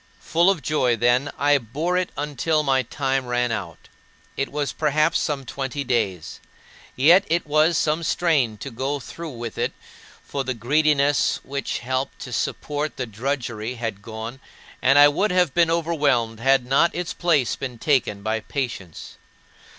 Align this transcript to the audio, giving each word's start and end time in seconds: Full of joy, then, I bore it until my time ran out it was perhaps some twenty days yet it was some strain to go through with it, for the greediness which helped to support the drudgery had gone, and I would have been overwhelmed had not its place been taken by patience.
Full 0.19 0.49
of 0.49 0.63
joy, 0.63 0.95
then, 0.95 1.29
I 1.37 1.59
bore 1.59 1.95
it 1.95 2.09
until 2.17 2.63
my 2.63 2.81
time 2.81 3.27
ran 3.27 3.51
out 3.51 3.87
it 4.35 4.51
was 4.51 4.73
perhaps 4.73 5.19
some 5.19 5.45
twenty 5.45 5.83
days 5.83 6.39
yet 6.95 7.23
it 7.27 7.45
was 7.45 7.77
some 7.77 8.01
strain 8.01 8.57
to 8.57 8.71
go 8.71 8.99
through 8.99 9.29
with 9.29 9.59
it, 9.59 9.73
for 10.23 10.43
the 10.43 10.55
greediness 10.55 11.39
which 11.43 11.77
helped 11.85 12.17
to 12.21 12.33
support 12.33 12.97
the 12.97 13.05
drudgery 13.05 13.75
had 13.75 14.01
gone, 14.01 14.39
and 14.81 14.97
I 14.97 15.07
would 15.07 15.29
have 15.29 15.53
been 15.53 15.69
overwhelmed 15.69 16.39
had 16.39 16.65
not 16.65 16.95
its 16.95 17.13
place 17.13 17.55
been 17.55 17.77
taken 17.77 18.23
by 18.23 18.39
patience. 18.39 19.17